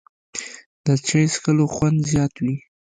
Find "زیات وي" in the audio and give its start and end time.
2.11-2.55